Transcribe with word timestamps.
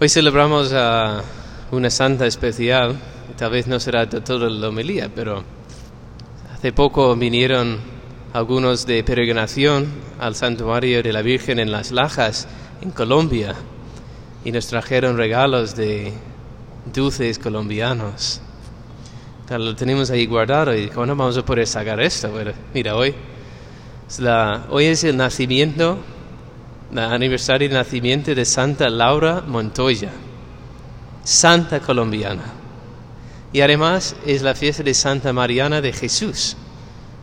Hoy 0.00 0.08
celebramos 0.08 0.72
a 0.72 1.24
una 1.72 1.90
santa 1.90 2.24
especial, 2.24 2.94
tal 3.36 3.50
vez 3.50 3.66
no 3.66 3.80
será 3.80 4.06
de 4.06 4.20
toda 4.20 4.48
la 4.48 4.68
homilía, 4.68 5.10
pero 5.12 5.42
hace 6.54 6.72
poco 6.72 7.16
vinieron 7.16 7.80
algunos 8.32 8.86
de 8.86 9.02
peregrinación 9.02 9.88
al 10.20 10.36
santuario 10.36 11.02
de 11.02 11.12
la 11.12 11.20
Virgen 11.20 11.58
en 11.58 11.72
Las 11.72 11.90
Lajas, 11.90 12.46
en 12.80 12.92
Colombia, 12.92 13.56
y 14.44 14.52
nos 14.52 14.68
trajeron 14.68 15.16
regalos 15.16 15.74
de 15.74 16.12
dulces 16.94 17.40
colombianos. 17.40 18.40
Lo 19.50 19.74
tenemos 19.74 20.10
ahí 20.10 20.26
guardado 20.26 20.76
y 20.76 20.90
¿cómo 20.90 21.06
no 21.06 21.16
vamos 21.16 21.36
a 21.38 21.44
poder 21.44 21.66
sacar 21.66 21.98
esto? 22.00 22.30
Bueno, 22.30 22.52
mira, 22.72 22.94
hoy 22.94 23.16
es, 24.78 25.02
el 25.02 25.16
nacimiento 25.16 25.98
aniversario 26.96 27.68
de 27.68 27.74
nacimiento 27.74 28.34
de 28.34 28.44
Santa 28.44 28.88
Laura 28.88 29.42
Montoya, 29.46 30.10
santa 31.24 31.80
colombiana. 31.80 32.54
Y 33.52 33.60
además 33.60 34.16
es 34.26 34.42
la 34.42 34.54
fiesta 34.54 34.82
de 34.82 34.94
Santa 34.94 35.32
Mariana 35.32 35.80
de 35.80 35.92
Jesús, 35.92 36.56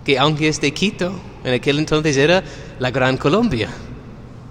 que 0.04 0.18
aunque 0.18 0.48
es 0.48 0.62
de 0.62 0.74
Quito, 0.74 1.14
en 1.44 1.54
aquel 1.54 1.80
entonces 1.80 2.18
era 2.18 2.44
la 2.80 2.92
Gran 2.92 3.18
Colombia. 3.18 3.70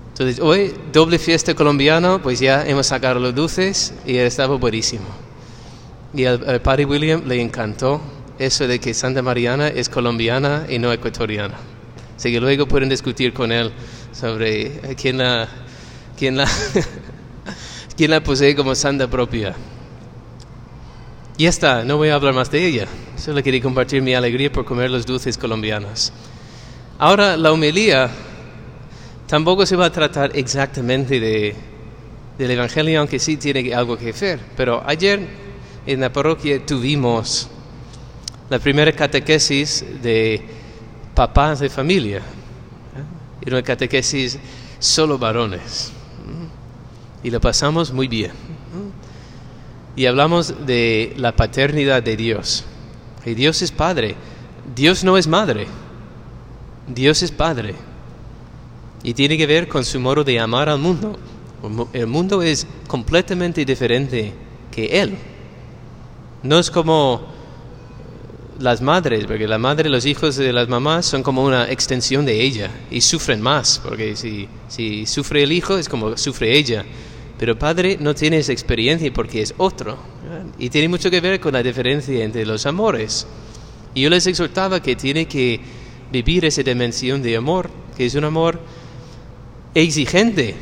Entonces 0.09 0.39
hoy, 0.41 0.73
doble 0.93 1.19
fiesta 1.19 1.55
colombiana, 1.55 2.23
pues 2.23 2.39
ya 2.39 2.65
hemos 2.67 2.87
sacado 2.87 3.19
los 3.19 3.35
dulces 3.35 3.93
y 4.07 4.17
estaba 4.17 4.57
buenísimo. 4.57 5.07
Y 6.15 6.25
al, 6.27 6.61
padre 6.63 6.85
William 6.85 7.23
le 7.27 7.41
encantó 7.41 8.01
eso 8.39 8.69
de 8.69 8.79
que 8.79 8.95
Santa 8.95 9.23
Mariana 9.23 9.67
es 9.69 9.89
colombiana 9.89 10.67
y 10.69 10.79
no 10.79 10.93
ecuatoriana. 10.93 11.55
Así 12.17 12.33
que 12.33 12.41
luego 12.41 12.67
pueden 12.67 12.89
discutir 12.89 13.33
con 13.33 13.53
él 13.53 13.73
sobre 14.13 14.95
quién 14.97 15.19
la, 15.19 15.49
quién 16.17 16.37
la, 16.37 16.49
quién 17.97 18.11
la 18.11 18.23
posee 18.23 18.55
como 18.55 18.75
santa 18.75 19.09
propia. 19.09 19.55
Ya 21.37 21.49
está, 21.49 21.85
no 21.85 21.97
voy 21.97 22.11
a 22.11 22.15
hablar 22.15 22.33
más 22.33 22.51
de 22.51 22.65
ella. 22.65 22.87
Solo 23.17 23.43
quería 23.43 23.61
compartir 23.61 24.01
mi 24.03 24.15
alegría 24.15 24.53
por 24.53 24.65
comer 24.65 24.91
los 24.91 25.05
dulces 25.05 25.37
colombianos. 25.37 26.13
Ahora, 26.99 27.37
la 27.37 27.51
homilía 27.51 28.09
tampoco 29.27 29.67
se 29.67 29.75
va 29.75 29.87
a 29.87 29.91
tratar 29.91 30.31
exactamente 30.37 31.19
de, 31.19 31.57
del 32.39 32.51
Evangelio, 32.53 33.01
aunque 33.01 33.19
sí 33.19 33.37
tiene 33.37 33.75
algo 33.75 33.97
que 33.97 34.13
ver. 34.13 34.39
Pero 34.57 34.83
ayer 34.87 35.27
en 35.87 36.01
la 36.01 36.13
parroquia 36.13 36.65
tuvimos 36.65 37.49
la 38.49 38.61
primera 38.61 38.93
catequesis 38.93 39.85
de 40.03 40.41
papás 41.15 41.61
de 41.61 41.69
familia 41.69 42.23
y 43.45 43.49
una 43.49 43.63
catequesis 43.63 44.39
solo 44.79 45.19
varones. 45.19 45.93
Y 47.23 47.31
lo 47.31 47.41
pasamos 47.41 47.93
muy 47.93 48.09
bien. 48.09 48.33
Y 49.97 50.07
hablamos 50.07 50.67
de 50.67 51.15
la 51.17 51.37
paternidad 51.37 52.03
de 52.03 52.17
Dios. 52.17 52.65
Y 53.25 53.35
Dios 53.35 53.63
es 53.63 53.71
Padre. 53.71 54.17
Dios 54.75 55.05
no 55.05 55.17
es 55.17 55.27
madre. 55.27 55.67
Dios 56.87 57.23
es 57.23 57.31
Padre. 57.31 57.75
Y 59.03 59.15
tiene 59.15 59.39
que 59.39 59.47
ver 59.47 59.69
con 59.69 59.85
su 59.85 60.01
modo 60.01 60.25
de 60.25 60.41
amar 60.41 60.69
al 60.69 60.79
mundo. 60.79 61.19
El 61.93 62.07
mundo 62.07 62.43
es 62.43 62.67
completamente 62.87 63.65
diferente 63.65 64.35
que 64.71 65.01
Él. 65.01 65.17
No 66.43 66.59
es 66.59 66.71
como 66.71 67.34
las 68.59 68.81
madres, 68.81 69.25
porque 69.27 69.49
la 69.49 69.59
madre, 69.59 69.89
los 69.89 70.07
hijos 70.07 70.37
de 70.37 70.53
las 70.53 70.69
mamás 70.69 71.07
son 71.07 71.23
como 71.23 71.45
una 71.45 71.71
extensión 71.71 72.25
de 72.25 72.41
ella 72.41 72.71
y 72.91 73.01
sufren 73.01 73.41
más, 73.41 73.81
porque 73.85 74.17
si, 74.17 74.49
si 74.69 75.07
sufre 75.07 75.43
el 75.43 75.53
hijo 75.53 75.77
es 75.77 75.89
como 75.89 76.17
sufre 76.17 76.57
ella. 76.57 76.85
Pero 77.39 77.59
padre 77.59 77.99
no 78.01 78.15
tiene 78.15 78.39
esa 78.39 78.53
experiencia 78.53 79.13
porque 79.13 79.43
es 79.43 79.55
otro. 79.59 79.99
Y 80.59 80.71
tiene 80.71 80.89
mucho 80.89 81.11
que 81.11 81.21
ver 81.21 81.41
con 81.41 81.53
la 81.53 81.63
diferencia 81.63 82.25
entre 82.25 82.47
los 82.47 82.65
amores. 82.65 83.27
Y 83.93 84.03
yo 84.03 84.11
les 84.11 84.27
exhortaba 84.27 84.81
que 84.81 84.95
tiene 84.95 85.27
que 85.27 85.61
vivir 86.13 86.45
esa 86.45 86.63
dimensión 86.63 87.23
de 87.23 87.37
amor, 87.37 87.71
que 87.97 88.07
es 88.07 88.15
un 88.15 88.25
amor 88.25 88.61
exigente. 89.75 90.55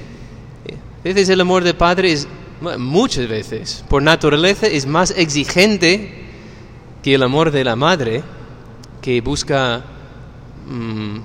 A 1.01 1.05
veces 1.05 1.29
el 1.29 1.41
amor 1.41 1.63
de 1.63 1.75
padre 1.75 2.13
es, 2.13 2.27
muchas 2.79 3.29
veces, 3.29 3.85
por 3.89 4.03
naturaleza, 4.03 4.67
es 4.67 4.87
más 4.87 5.13
exigente 5.17 6.22
que 7.03 7.15
el 7.15 7.23
amor 7.23 7.51
de 7.51 7.65
la 7.65 7.77
madre 7.77 8.23
que 9.01 9.21
busca, 9.21 9.83
mm, 10.69 11.19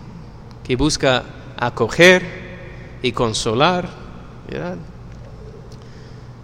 que 0.63 0.75
busca 0.75 1.23
acoger 1.57 2.25
y 3.03 3.11
consolar, 3.11 3.88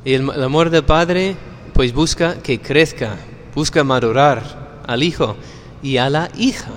y 0.06 0.14
el, 0.14 0.30
amor 0.44 0.70
del 0.70 0.84
padre 0.84 1.36
pues 1.74 1.94
busca 1.94 2.36
que 2.36 2.60
crezca, 2.60 3.16
busca 3.56 3.84
madurar 3.84 4.82
al 4.86 5.02
hijo 5.02 5.36
y 5.82 5.98
a 5.98 6.10
la 6.10 6.30
hija. 6.38 6.72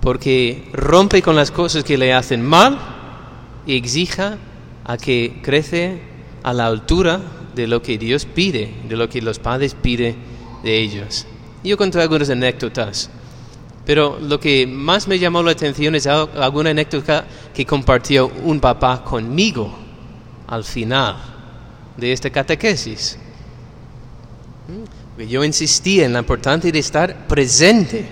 Porque 0.00 0.68
rompe 0.72 1.20
con 1.20 1.36
las 1.36 1.50
cosas 1.50 1.84
que 1.84 1.98
le 1.98 2.14
hacen 2.14 2.44
mal 2.44 2.78
y 3.66 3.76
exija 3.76 4.38
a 4.84 4.96
que 4.96 5.40
crece 5.42 6.00
a 6.42 6.52
la 6.52 6.66
altura 6.66 7.20
de 7.56 7.66
lo 7.66 7.82
que 7.82 7.96
Dios 7.96 8.26
pide, 8.26 8.72
de 8.86 8.96
lo 8.96 9.08
que 9.08 9.22
los 9.22 9.38
padres 9.38 9.74
piden 9.74 10.14
de 10.62 10.78
ellos. 10.78 11.26
Yo 11.64 11.76
conté 11.76 12.00
algunas 12.00 12.28
anécdotas, 12.30 13.10
pero 13.84 14.18
lo 14.20 14.38
que 14.38 14.66
más 14.66 15.08
me 15.08 15.18
llamó 15.18 15.42
la 15.42 15.52
atención 15.52 15.94
es 15.94 16.06
alguna 16.06 16.70
anécdota 16.70 17.26
que 17.54 17.64
compartió 17.64 18.30
un 18.44 18.60
papá 18.60 19.02
conmigo 19.02 19.74
al 20.46 20.62
final 20.64 21.16
de 21.96 22.12
esta 22.12 22.30
catequesis. 22.30 23.18
Yo 25.28 25.42
insistía 25.42 26.04
en 26.04 26.12
la 26.12 26.18
importancia 26.18 26.70
de 26.70 26.78
estar 26.78 27.26
presente. 27.26 28.04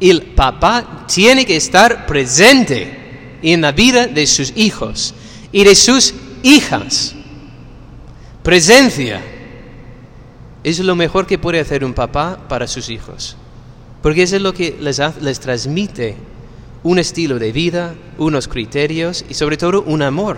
El 0.00 0.22
papá 0.22 1.04
tiene 1.06 1.44
que 1.44 1.56
estar 1.56 2.06
presente 2.06 3.38
en 3.42 3.60
la 3.60 3.72
vida 3.72 4.06
de 4.06 4.26
sus 4.26 4.52
hijos 4.56 5.14
y 5.52 5.64
de 5.64 5.74
sus 5.74 6.14
hijas. 6.42 7.13
Presencia. 8.44 9.22
Es 10.62 10.78
lo 10.78 10.94
mejor 10.94 11.26
que 11.26 11.38
puede 11.38 11.60
hacer 11.60 11.82
un 11.82 11.94
papá 11.94 12.38
para 12.46 12.66
sus 12.68 12.90
hijos, 12.90 13.38
porque 14.02 14.22
eso 14.22 14.36
es 14.36 14.42
lo 14.42 14.52
que 14.52 14.76
les, 14.80 15.00
les 15.22 15.40
transmite 15.40 16.16
un 16.82 16.98
estilo 16.98 17.38
de 17.38 17.52
vida, 17.52 17.94
unos 18.18 18.46
criterios 18.46 19.24
y 19.30 19.34
sobre 19.34 19.56
todo 19.56 19.82
un 19.82 20.02
amor. 20.02 20.36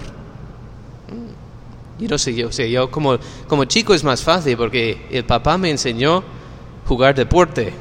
Yo 1.99 2.09
no 2.09 2.17
sé, 2.17 2.33
yo, 2.33 2.53
sé, 2.53 2.71
yo 2.71 2.93
como, 2.93 3.19
como 3.49 3.65
chico 3.65 3.93
es 3.93 4.05
más 4.05 4.23
fácil 4.23 4.57
porque 4.57 5.07
el 5.11 5.25
papá 5.25 5.59
me 5.59 5.71
enseñó 5.71 6.23
jugar 6.87 7.17
deporte. 7.17 7.73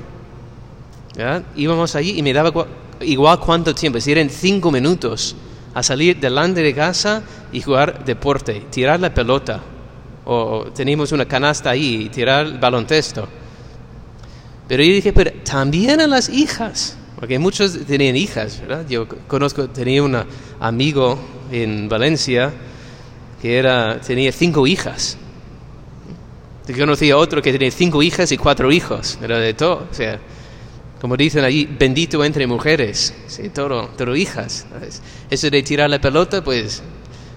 Íbamos 1.56 1.96
allí 1.96 2.18
y 2.18 2.24
me 2.24 2.34
daba 2.34 2.66
igual 3.02 3.40
cuánto 3.40 3.75
tiempo, 3.75 4.02
si 4.02 4.12
eran 4.12 4.31
cinco 4.31 4.72
minutos, 4.72 5.35
a 5.75 5.84
salir 5.84 6.19
delante 6.19 6.64
de 6.64 6.74
casa 6.74 7.22
y 7.52 7.62
jugar 7.62 8.03
deporte, 8.03 8.66
tirar 8.72 9.00
la 9.00 9.14
pelota 9.14 9.62
o 10.25 10.66
teníamos 10.75 11.12
una 11.12 11.25
canasta 11.25 11.69
ahí 11.69 12.06
y 12.06 12.09
tirar 12.09 12.46
el 12.46 12.58
baloncesto. 12.58 13.28
Pero 14.68 14.84
yo 14.84 14.94
dije, 14.94 15.13
pero 15.13 15.31
también 15.44 16.02
a 16.02 16.08
las 16.08 16.30
hijas, 16.30 16.97
porque 17.19 17.38
muchos 17.38 17.86
tenían 17.86 18.16
hijas, 18.16 18.59
¿verdad? 18.62 18.85
Yo 18.90 19.08
conozco, 19.28 19.69
tenía 19.69 20.02
un 20.02 20.18
amigo 20.59 21.19
en 21.52 21.88
Valencia 21.88 22.52
que 23.41 23.58
era, 23.58 24.02
tenía 24.02 24.31
cinco 24.31 24.66
hijas. 24.66 25.18
Yo 26.68 26.75
conocía 26.75 27.16
otro 27.16 27.44
que 27.44 27.52
tenía 27.52 27.69
cinco 27.69 28.02
hijas 28.02 28.31
y 28.31 28.38
cuatro 28.38 28.72
hijos, 28.72 29.19
era 29.22 29.38
de 29.38 29.53
todo, 29.53 29.88
o 29.91 29.94
sea, 29.94 30.19
como 31.00 31.16
dicen 31.16 31.44
allí, 31.44 31.66
bendito 31.66 32.25
entre 32.25 32.47
mujeres, 32.47 33.14
sí, 33.28 33.50
todo, 33.50 33.90
todo 33.96 34.16
hijas. 34.16 34.66
Eso 35.30 35.49
de 35.52 35.61
tirar 35.61 35.88
la 35.88 36.02
pelota, 36.02 36.44
pues 36.44 36.82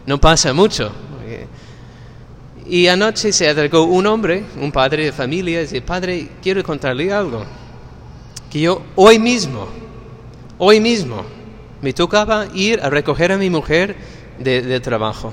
no 0.06 0.18
pasa 0.18 0.54
mucho. 0.54 0.90
Y 2.68 2.86
anoche 2.86 3.32
se 3.32 3.48
acercó 3.48 3.82
un 3.82 4.06
hombre, 4.06 4.44
un 4.60 4.70
padre 4.70 5.06
de 5.06 5.12
familia, 5.12 5.60
y 5.60 5.62
dice, 5.62 5.80
padre, 5.80 6.28
quiero 6.42 6.62
contarle 6.62 7.10
algo. 7.12 7.42
Que 8.50 8.60
yo 8.60 8.82
hoy 8.94 9.18
mismo, 9.18 9.66
hoy 10.58 10.78
mismo, 10.78 11.24
me 11.80 11.92
tocaba 11.92 12.46
ir 12.54 12.80
a 12.82 12.90
recoger 12.90 13.32
a 13.32 13.38
mi 13.38 13.48
mujer 13.48 13.96
de, 14.38 14.80
trabajo. 14.80 15.32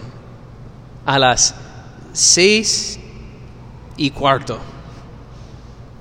A 1.06 1.20
las 1.20 1.56
seis 2.14 3.00
y 3.98 4.12
cuarto. 4.12 4.58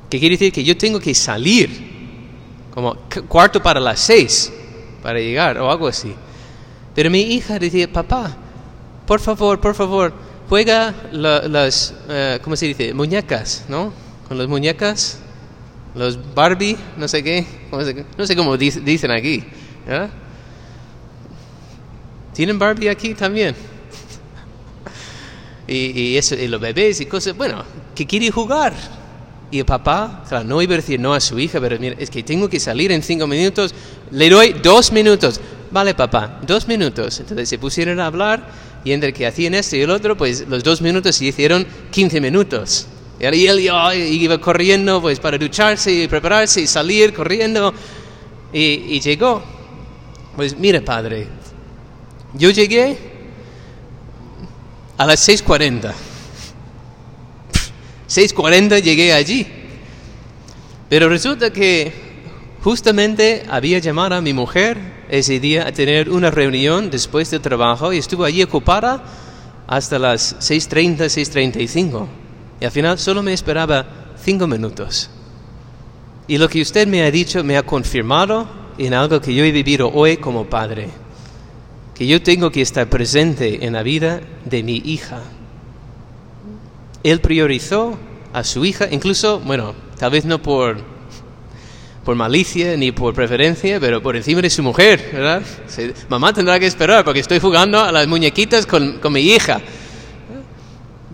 Que 0.08 0.20
quiere 0.20 0.36
decir 0.36 0.52
que 0.52 0.62
yo 0.62 0.76
tengo 0.76 1.00
que 1.00 1.14
salir 1.14 1.92
como 2.72 2.96
cuarto 3.28 3.62
para 3.62 3.80
las 3.80 4.00
seis 4.00 4.52
para 5.02 5.18
llegar 5.18 5.58
o 5.58 5.70
algo 5.70 5.88
así. 5.88 6.14
Pero 6.94 7.10
mi 7.10 7.20
hija 7.20 7.58
decía, 7.58 7.92
papá, 7.92 8.36
por 9.06 9.20
favor, 9.20 9.60
por 9.60 9.74
favor, 9.74 10.12
juega 10.48 10.94
las, 11.12 11.94
eh, 12.08 12.38
¿cómo 12.42 12.56
se 12.56 12.66
dice? 12.66 12.94
Muñecas, 12.94 13.64
¿no? 13.68 13.92
Con 14.28 14.38
las 14.38 14.48
muñecas, 14.48 15.18
los 15.94 16.18
Barbie, 16.34 16.76
no 16.96 17.08
sé 17.08 17.22
qué, 17.22 17.46
no 18.16 18.26
sé 18.26 18.36
cómo 18.36 18.56
dicen 18.56 19.10
aquí. 19.10 19.44
¿Tienen 22.32 22.58
Barbie 22.58 22.88
aquí 22.88 23.14
también? 23.14 23.54
y, 25.68 26.16
eso, 26.16 26.34
y 26.34 26.48
los 26.48 26.60
bebés 26.60 27.00
y 27.00 27.06
cosas, 27.06 27.36
bueno, 27.36 27.62
que 27.94 28.06
quiere 28.06 28.30
jugar. 28.30 28.72
Y 29.50 29.60
el 29.60 29.64
papá, 29.64 30.24
claro, 30.28 30.44
no 30.44 30.60
iba 30.60 30.74
a 30.74 30.76
decir 30.78 30.98
no 30.98 31.14
a 31.14 31.20
su 31.20 31.38
hija, 31.38 31.60
pero 31.60 31.78
mira, 31.78 31.94
es 31.98 32.10
que 32.10 32.24
tengo 32.24 32.48
que 32.48 32.58
salir 32.58 32.90
en 32.90 33.02
cinco 33.02 33.28
minutos, 33.28 33.72
le 34.10 34.28
doy 34.28 34.54
dos 34.54 34.90
minutos. 34.90 35.40
Vale, 35.70 35.94
papá, 35.94 36.40
dos 36.44 36.66
minutos. 36.66 37.20
Entonces 37.20 37.48
se 37.48 37.58
pusieron 37.58 38.00
a 38.00 38.06
hablar 38.06 38.48
y 38.84 38.92
entre 38.92 39.12
que 39.12 39.26
hacían 39.26 39.54
esto 39.54 39.76
y 39.76 39.80
el 39.80 39.90
otro, 39.90 40.16
pues 40.16 40.46
los 40.46 40.62
dos 40.62 40.82
minutos 40.82 41.16
se 41.16 41.24
hicieron 41.24 41.66
15 41.90 42.20
minutos. 42.20 42.86
Y 43.18 43.24
él 43.24 43.60
iba 43.60 44.40
corriendo 44.40 45.00
pues 45.00 45.18
para 45.18 45.38
ducharse 45.38 45.92
y 45.92 46.08
prepararse 46.08 46.60
y 46.60 46.66
salir 46.66 47.14
corriendo. 47.14 47.72
Y, 48.52 48.60
y 48.60 49.00
llegó. 49.00 49.42
Pues 50.36 50.58
mire, 50.58 50.80
padre, 50.80 51.28
yo 52.34 52.50
llegué 52.50 52.98
a 54.98 55.06
las 55.06 55.28
6.40. 55.28 55.92
6.40 58.08 58.80
llegué 58.82 59.12
allí. 59.12 59.46
Pero 60.88 61.08
resulta 61.08 61.50
que 61.50 61.92
justamente 62.62 63.44
había 63.48 63.78
llamado 63.78 64.16
a 64.16 64.20
mi 64.20 64.32
mujer 64.32 65.03
ese 65.08 65.40
día 65.40 65.66
a 65.66 65.72
tener 65.72 66.10
una 66.10 66.30
reunión 66.30 66.90
después 66.90 67.30
del 67.30 67.40
trabajo 67.40 67.92
y 67.92 67.98
estuvo 67.98 68.24
allí 68.24 68.42
ocupada 68.42 69.02
hasta 69.66 69.98
las 69.98 70.36
6.30, 70.40 70.96
6.35. 71.06 72.06
Y 72.60 72.64
al 72.64 72.70
final 72.70 72.98
solo 72.98 73.22
me 73.22 73.32
esperaba 73.32 73.86
cinco 74.22 74.46
minutos. 74.46 75.10
Y 76.26 76.38
lo 76.38 76.48
que 76.48 76.62
usted 76.62 76.86
me 76.86 77.02
ha 77.02 77.10
dicho 77.10 77.44
me 77.44 77.56
ha 77.56 77.64
confirmado 77.64 78.48
en 78.78 78.94
algo 78.94 79.20
que 79.20 79.34
yo 79.34 79.44
he 79.44 79.52
vivido 79.52 79.90
hoy 79.92 80.16
como 80.16 80.46
padre. 80.46 80.88
Que 81.94 82.06
yo 82.06 82.22
tengo 82.22 82.50
que 82.50 82.62
estar 82.62 82.88
presente 82.88 83.64
en 83.64 83.74
la 83.74 83.82
vida 83.82 84.20
de 84.44 84.62
mi 84.62 84.76
hija. 84.76 85.20
Él 87.02 87.20
priorizó 87.20 87.96
a 88.32 88.42
su 88.42 88.64
hija, 88.64 88.88
incluso, 88.90 89.38
bueno, 89.40 89.74
tal 89.98 90.10
vez 90.10 90.24
no 90.24 90.42
por, 90.42 90.93
por 92.04 92.14
malicia 92.14 92.76
ni 92.76 92.92
por 92.92 93.14
preferencia, 93.14 93.80
pero 93.80 94.02
por 94.02 94.14
encima 94.14 94.42
de 94.42 94.50
su 94.50 94.62
mujer, 94.62 95.10
¿verdad? 95.12 95.42
Mamá 96.08 96.32
tendrá 96.32 96.58
que 96.60 96.66
esperar 96.66 97.04
porque 97.04 97.20
estoy 97.20 97.38
jugando 97.38 97.80
a 97.80 97.90
las 97.90 98.06
muñequitas 98.06 98.66
con, 98.66 98.98
con 98.98 99.12
mi 99.12 99.20
hija. 99.20 99.60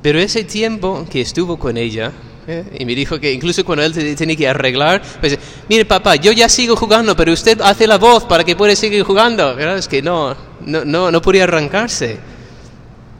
Pero 0.03 0.19
ese 0.19 0.45
tiempo 0.45 1.07
que 1.11 1.21
estuvo 1.21 1.59
con 1.59 1.77
ella, 1.77 2.11
¿eh? 2.47 2.65
y 2.79 2.85
me 2.85 2.95
dijo 2.95 3.21
que 3.21 3.33
incluso 3.33 3.65
cuando 3.65 3.85
él 3.85 4.17
tenía 4.17 4.35
que 4.35 4.49
arreglar, 4.49 5.03
pues, 5.21 5.39
mire 5.69 5.85
papá, 5.85 6.17
yo 6.17 6.33
ya 6.33 6.49
sigo 6.49 6.75
jugando, 6.75 7.15
pero 7.15 7.33
usted 7.33 7.61
hace 7.61 7.87
la 7.87 7.99
voz 7.99 8.25
para 8.25 8.43
que 8.43 8.57
pueda 8.57 8.75
seguir 8.75 9.03
jugando. 9.05 9.55
¿verdad? 9.55 9.79
Es 9.79 9.87
que 9.87 10.03
no, 10.03 10.35
no, 10.65 10.85
no, 10.85 11.11
no 11.11 11.23
podía 11.23 11.45
arrancarse. 11.45 12.19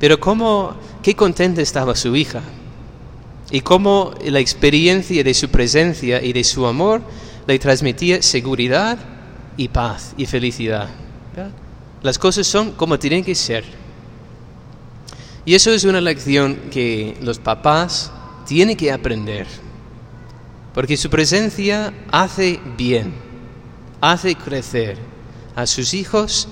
Pero 0.01 0.19
cómo, 0.19 0.75
qué 1.03 1.15
contenta 1.15 1.61
estaba 1.61 1.95
su 1.95 2.17
hija 2.17 2.41
y 3.51 3.61
cómo 3.61 4.15
la 4.25 4.41
experiencia 4.41 5.23
de 5.23 5.35
su 5.35 5.49
presencia 5.51 6.23
y 6.23 6.33
de 6.33 6.43
su 6.45 6.67
amor 6.67 7.03
le 7.51 7.59
transmitía 7.59 8.23
seguridad 8.23 8.97
y 9.57 9.67
paz 9.67 10.15
y 10.17 10.27
felicidad. 10.27 10.89
Las 12.01 12.17
cosas 12.17 12.47
son 12.47 12.71
como 12.73 12.97
tienen 12.97 13.25
que 13.25 13.35
ser. 13.35 13.65
Y 15.45 15.57
eso 15.57 15.73
es 15.73 15.83
una 15.83 16.01
lección 16.01 16.55
que 16.71 17.19
los 17.21 17.41
papás 17.41 18.13
tienen 18.47 18.77
que 18.77 18.93
aprender, 18.93 19.49
porque 20.73 20.97
su 20.97 21.11
presencia 21.11 21.93
hace 22.13 22.61
bien, 22.79 23.15
hace 24.01 24.37
crecer 24.37 24.97
a 25.57 25.67
sus 25.67 25.93
hijos 25.93 26.47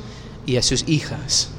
y 0.47 0.57
a 0.57 0.63
sus 0.65 0.83
hijas. 0.89 1.51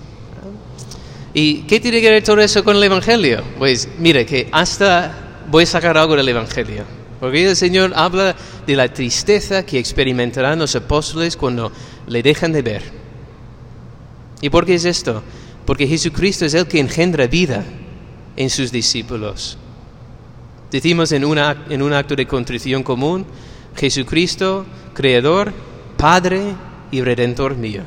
¿Y 1.33 1.61
qué 1.61 1.79
tiene 1.79 2.01
que 2.01 2.09
ver 2.09 2.23
todo 2.25 2.41
eso 2.41 2.61
con 2.65 2.75
el 2.75 2.83
Evangelio? 2.83 3.41
Pues 3.57 3.87
mire 3.99 4.25
que 4.25 4.49
hasta 4.51 5.45
voy 5.49 5.63
a 5.63 5.67
sacar 5.67 5.97
algo 5.97 6.17
del 6.17 6.27
Evangelio. 6.27 6.98
Porque 7.19 7.49
el 7.49 7.55
Señor 7.55 7.91
habla 7.95 8.35
de 8.65 8.75
la 8.75 8.93
tristeza 8.93 9.65
que 9.65 9.79
experimentarán 9.79 10.59
los 10.59 10.75
apóstoles 10.75 11.35
cuando 11.35 11.71
le 12.07 12.23
dejan 12.23 12.51
de 12.51 12.61
ver. 12.61 12.83
¿Y 14.41 14.49
por 14.49 14.65
qué 14.65 14.75
es 14.75 14.85
esto? 14.85 15.21
Porque 15.65 15.87
Jesucristo 15.87 16.45
es 16.45 16.53
el 16.53 16.67
que 16.67 16.79
engendra 16.79 17.27
vida 17.27 17.63
en 18.35 18.49
sus 18.49 18.71
discípulos. 18.71 19.57
Decimos 20.71 21.11
en, 21.11 21.23
en 21.69 21.81
un 21.81 21.93
acto 21.93 22.15
de 22.15 22.25
contrición 22.25 22.83
común, 22.83 23.25
Jesucristo, 23.75 24.65
Creador, 24.93 25.51
Padre 25.97 26.55
y 26.91 27.01
Redentor 27.01 27.55
mío. 27.55 27.83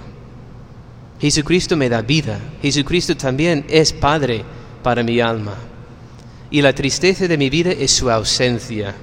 Jesucristo 1.20 1.76
me 1.76 1.88
da 1.88 2.02
vida. 2.02 2.38
Jesucristo 2.60 3.16
también 3.16 3.64
es 3.68 3.92
Padre 3.92 4.44
para 4.82 5.02
mi 5.02 5.20
alma 5.20 5.54
y 6.52 6.60
la 6.60 6.74
tristeza 6.74 7.26
de 7.26 7.38
mi 7.38 7.48
vida 7.48 7.72
es 7.72 7.90
su 7.90 8.10
ausencia. 8.10 8.94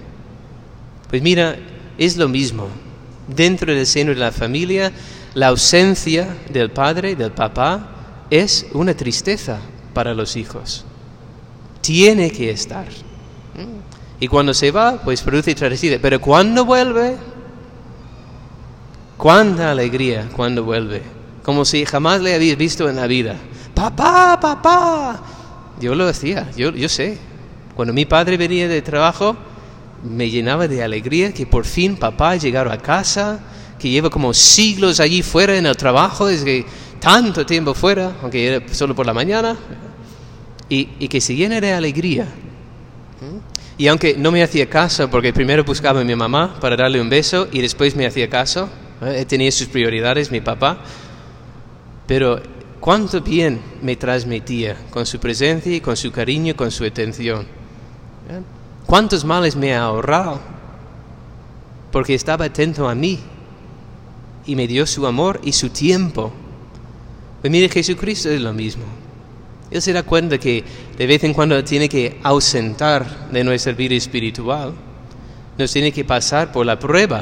Pues 1.10 1.22
mira, 1.22 1.58
es 1.98 2.18
lo 2.18 2.28
mismo. 2.28 2.68
Dentro 3.28 3.74
del 3.74 3.86
seno 3.86 4.12
de 4.12 4.18
la 4.18 4.32
familia, 4.32 4.92
la 5.34 5.48
ausencia 5.48 6.28
del 6.52 6.72
padre, 6.72 7.16
del 7.16 7.32
papá, 7.32 7.90
es 8.30 8.68
una 8.74 8.94
tristeza 8.94 9.60
para 9.94 10.14
los 10.14 10.36
hijos. 10.36 10.86
Tiene 11.82 12.32
que 12.32 12.52
estar. 12.52 12.88
Y 14.20 14.28
cuando 14.28 14.54
se 14.54 14.72
va, 14.72 15.02
pues 15.02 15.22
produce 15.22 15.56
tristeza. 15.56 16.00
Pero 16.02 16.20
cuando 16.20 16.66
vuelve, 16.66 17.16
cuánta 19.18 19.72
alegría 19.72 20.30
cuando 20.36 20.64
vuelve. 20.64 21.02
Como 21.44 21.66
si 21.66 21.86
jamás 21.86 22.22
le 22.22 22.36
habéis 22.36 22.58
visto 22.58 22.90
en 22.90 22.98
la 22.98 23.08
vida. 23.08 23.36
Papá, 23.74 24.40
papá. 24.40 25.22
Yo 25.80 25.96
lo 25.96 26.08
decía, 26.08 26.52
yo, 26.58 26.72
yo 26.72 26.90
sé, 26.90 27.18
cuando 27.76 27.94
mi 27.94 28.06
padre 28.06 28.36
venía 28.36 28.68
de 28.68 28.82
trabajo, 28.82 29.38
me 30.04 30.30
llenaba 30.30 30.68
de 30.68 30.84
alegría 30.84 31.34
que 31.34 31.46
por 31.46 31.66
fin 31.66 31.98
papá 31.98 32.36
llegara 32.36 32.74
a 32.74 32.78
casa, 32.78 33.40
que 33.78 33.90
lleva 33.90 34.10
como 34.10 34.34
siglos 34.34 35.00
allí 35.00 35.22
fuera 35.22 35.58
en 35.58 35.66
el 35.66 35.76
trabajo, 35.76 36.28
desde 36.28 36.66
tanto 37.00 37.46
tiempo 37.46 37.74
fuera, 37.74 38.14
aunque 38.22 38.48
era 38.48 38.74
solo 38.74 38.96
por 38.96 39.06
la 39.06 39.14
mañana, 39.14 39.58
y, 40.68 40.90
y 41.00 41.08
que 41.08 41.22
se 41.22 41.36
llena 41.36 41.60
de 41.60 41.74
alegría. 41.74 42.28
Y 43.78 43.88
aunque 43.88 44.16
no 44.18 44.32
me 44.32 44.44
hacía 44.44 44.70
caso, 44.70 45.10
porque 45.10 45.32
primero 45.32 45.64
buscaba 45.64 46.02
a 46.02 46.04
mi 46.04 46.14
mamá 46.14 46.60
para 46.60 46.76
darle 46.76 47.00
un 47.00 47.10
beso 47.10 47.48
y 47.50 47.62
después 47.62 47.96
me 47.96 48.06
hacía 48.06 48.30
caso, 48.30 48.70
¿eh? 49.02 49.26
tenía 49.26 49.52
sus 49.54 49.68
prioridades, 49.68 50.32
mi 50.32 50.42
papá, 50.42 50.80
pero 52.06 52.42
cuánto 52.82 53.22
bien 53.22 53.62
me 53.82 53.96
transmitía 53.96 54.76
con 54.90 55.06
su 55.06 55.20
presencia 55.20 55.74
y 55.74 55.80
con 55.80 55.96
su 55.96 56.12
cariño, 56.12 56.56
con 56.58 56.72
su 56.72 56.84
atención. 56.84 57.46
¿Cuántos 58.90 59.24
males 59.24 59.56
me 59.56 59.76
ha 59.76 59.84
ahorrado? 59.84 60.40
Porque 61.92 62.16
estaba 62.16 62.46
atento 62.46 62.90
a 62.90 62.96
mí 62.96 63.20
y 64.48 64.56
me 64.56 64.66
dio 64.66 64.88
su 64.88 65.06
amor 65.06 65.40
y 65.44 65.52
su 65.52 65.70
tiempo. 65.70 66.32
Pues 67.40 67.52
mire, 67.52 67.70
Jesucristo 67.70 68.32
es 68.32 68.42
lo 68.42 68.52
mismo. 68.52 68.86
Él 69.70 69.80
se 69.84 69.94
da 69.94 70.02
cuenta 70.02 70.40
que 70.40 70.64
de 70.98 71.06
vez 71.06 71.24
en 71.24 71.36
cuando 71.36 71.64
tiene 71.64 71.88
que 71.88 72.20
ausentar 72.24 73.30
de 73.30 73.44
nuestra 73.44 73.74
vida 73.74 73.94
espiritual. 73.94 74.74
Nos 75.56 75.72
tiene 75.72 75.92
que 75.92 76.04
pasar 76.04 76.52
por 76.52 76.66
la 76.66 76.80
prueba, 76.80 77.22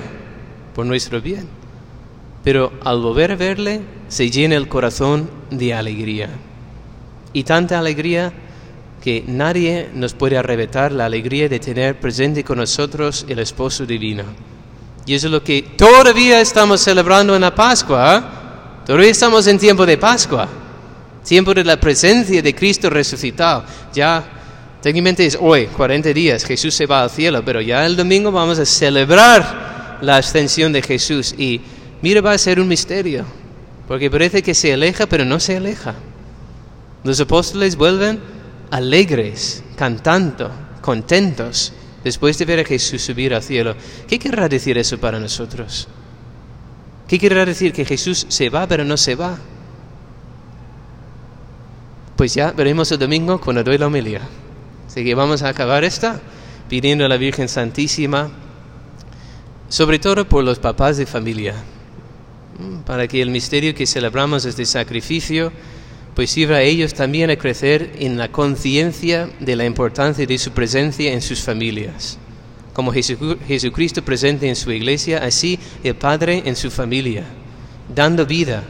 por 0.74 0.86
nuestro 0.86 1.20
bien. 1.20 1.50
Pero 2.46 2.72
al 2.86 3.02
volver 3.02 3.34
a 3.34 3.36
verle, 3.36 3.82
se 4.08 4.32
llena 4.32 4.56
el 4.56 4.70
corazón 4.70 5.30
de 5.52 5.74
alegría. 5.74 6.30
Y 7.34 7.44
tanta 7.44 7.78
alegría 7.78 8.32
que 9.08 9.24
nadie 9.26 9.88
nos 9.94 10.14
puede 10.14 10.38
arrebatar 10.38 10.92
la 10.92 11.06
alegría 11.06 11.48
de 11.48 11.62
tener 11.62 11.98
presente 11.98 12.44
con 12.44 12.58
nosotros 12.58 13.26
el 13.30 13.40
esposo 13.40 13.86
divino. 13.86 14.26
Y 15.06 15.14
eso 15.14 15.28
es 15.28 15.32
lo 15.32 15.42
que 15.42 15.62
todavía 15.78 16.42
estamos 16.42 16.82
celebrando 16.82 17.34
en 17.34 17.40
la 17.40 17.56
Pascua. 17.56 18.18
¿eh? 18.18 18.86
Todavía 18.86 19.10
estamos 19.10 19.48
en 19.48 19.60
tiempo 19.60 19.86
de 19.86 19.98
Pascua. 19.98 20.50
Tiempo 21.26 21.54
de 21.54 21.64
la 21.64 21.80
presencia 21.80 22.42
de 22.42 22.54
Cristo 22.54 22.90
resucitado. 22.90 23.64
Ya 23.94 24.26
técnicamente 24.82 25.26
es 25.26 25.38
hoy, 25.40 25.68
40 25.68 26.12
días, 26.12 26.44
Jesús 26.44 26.76
se 26.76 26.86
va 26.86 27.04
al 27.04 27.10
cielo, 27.10 27.42
pero 27.46 27.62
ya 27.62 27.86
el 27.86 27.96
domingo 27.96 28.30
vamos 28.30 28.60
a 28.60 28.66
celebrar 28.66 30.00
la 30.02 30.18
ascensión 30.18 30.74
de 30.74 30.82
Jesús. 30.82 31.34
Y 31.38 31.62
mira, 32.02 32.20
va 32.20 32.34
a 32.34 32.38
ser 32.38 32.60
un 32.60 32.68
misterio, 32.68 33.24
porque 33.88 34.12
parece 34.12 34.44
que 34.44 34.54
se 34.54 34.74
aleja, 34.74 35.06
pero 35.06 35.24
no 35.24 35.40
se 35.40 35.56
aleja. 35.56 35.96
Los 37.06 37.22
apóstoles 37.22 37.78
vuelven 37.78 38.36
alegres, 38.72 39.64
cantando, 39.76 40.52
contentos, 40.82 41.74
después 42.04 42.38
de 42.38 42.46
ver 42.46 42.60
a 42.60 42.66
Jesús 42.66 43.02
subir 43.02 43.34
al 43.34 43.44
cielo. 43.44 43.76
¿Qué 44.08 44.20
querrá 44.20 44.48
decir 44.48 44.78
eso 44.78 44.98
para 44.98 45.20
nosotros? 45.20 45.88
¿Qué 47.08 47.20
querrá 47.20 47.46
decir 47.46 47.74
que 47.74 47.86
Jesús 47.86 48.26
se 48.30 48.50
va 48.50 48.68
pero 48.68 48.84
no 48.84 48.98
se 48.98 49.16
va? 49.16 49.38
Pues 52.16 52.34
ya 52.34 52.52
veremos 52.52 52.92
el 52.92 53.00
domingo 53.00 53.40
cuando 53.40 53.64
doy 53.64 53.78
la 53.78 53.88
homilía. 53.88 54.22
Así 54.88 55.04
que 55.04 55.16
vamos 55.16 55.44
a 55.44 55.50
acabar 55.50 55.84
esta 55.84 56.20
pidiendo 56.68 57.06
a 57.06 57.10
la 57.10 57.18
Virgen 57.18 57.48
Santísima, 57.48 58.30
sobre 59.70 60.00
todo 60.00 60.28
por 60.28 60.44
los 60.44 60.60
papás 60.60 60.98
de 60.98 61.06
familia, 61.06 61.56
para 62.86 63.08
que 63.08 63.22
el 63.22 63.30
misterio 63.30 63.76
que 63.76 63.86
celebramos, 63.86 64.46
este 64.46 64.66
sacrificio, 64.66 65.52
pues 66.18 66.32
sirva 66.32 66.56
a 66.56 66.62
ellos 66.64 66.96
también 66.96 67.30
a 67.30 67.36
crecer 67.36 67.92
en 68.00 68.18
la 68.18 68.32
conciencia 68.32 69.30
de 69.40 69.56
la 69.56 69.66
importancia 69.66 70.26
de 70.26 70.40
su 70.40 70.50
presencia 70.50 71.14
en 71.14 71.22
sus 71.22 71.42
familias. 71.42 72.18
Como 72.74 72.92
Jesu- 72.92 73.38
Jesucristo 73.48 74.02
presente 74.02 74.50
en 74.50 74.56
su 74.56 74.72
iglesia, 74.72 75.20
así 75.24 75.60
el 75.84 75.94
Padre 75.94 76.42
en 76.44 76.56
su 76.56 76.72
familia, 76.72 77.24
dando 77.94 78.26
vida, 78.26 78.64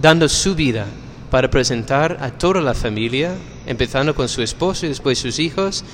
dando 0.00 0.28
su 0.28 0.56
vida 0.56 0.86
para 1.30 1.48
presentar 1.48 2.18
a 2.20 2.32
toda 2.32 2.60
la 2.60 2.74
familia, 2.74 3.32
empezando 3.64 4.12
con 4.12 4.28
su 4.28 4.42
esposo 4.42 4.84
y 4.84 4.88
después 4.88 5.20
sus 5.20 5.38
hijos, 5.38 5.84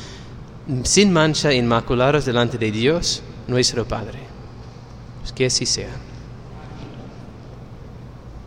sin 0.85 1.13
mancha, 1.13 1.53
inmaculados 1.53 2.25
delante 2.25 2.57
de 2.57 2.71
Dios, 2.71 3.23
nuestro 3.47 3.87
Padre. 3.87 4.21
Pues 5.21 5.33
que 5.33 5.45
así 5.45 5.67
sea. 5.67 5.91